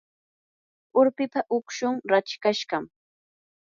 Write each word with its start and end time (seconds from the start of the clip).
urpipa 0.99 1.39
ukshun 1.57 1.95
rachikashqam. 2.11 2.83